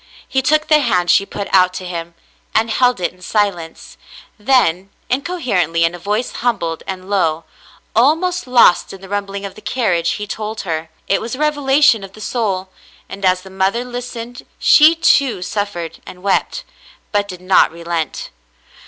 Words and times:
He 0.27 0.41
took 0.41 0.67
the 0.67 0.79
hand 0.79 1.11
she 1.11 1.27
put 1.27 1.47
out 1.53 1.75
to 1.75 1.85
him, 1.85 2.15
and 2.55 2.71
held 2.71 2.99
it 2.99 3.13
in 3.13 3.21
silence; 3.21 3.97
then, 4.39 4.89
inco 5.11 5.39
herently, 5.39 5.83
in 5.85 5.93
a 5.93 5.99
voice 5.99 6.31
humbled 6.37 6.81
and 6.87 7.07
low,— 7.07 7.43
almost 7.95 8.47
lost 8.47 8.93
in 8.93 9.01
the 9.01 9.07
rumbling 9.07 9.45
of 9.45 9.53
the 9.53 9.61
carriage,— 9.61 10.09
he 10.13 10.25
told 10.25 10.61
her. 10.61 10.89
It 11.07 11.21
was 11.21 11.35
a 11.35 11.37
revelation 11.37 12.03
of 12.03 12.13
the 12.13 12.19
soul, 12.19 12.69
and 13.09 13.23
as 13.23 13.41
the 13.41 13.51
mother 13.51 13.85
listened 13.85 14.41
she 14.57 14.95
too 14.95 15.43
suffered 15.43 16.01
and 16.03 16.23
wept, 16.23 16.63
but 17.11 17.27
did 17.27 17.41
not 17.41 17.71
relent. 17.71 18.31